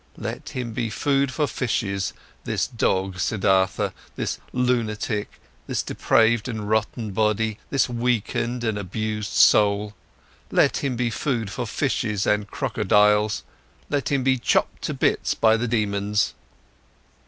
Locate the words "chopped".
14.39-14.81